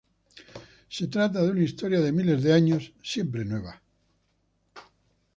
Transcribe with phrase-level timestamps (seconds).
[0.89, 3.79] Se trata de "una historia de miles de años, siempre nueva".